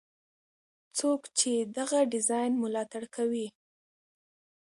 [0.97, 3.47] څوک چې دغه ډیزاین ملاتړ کوي.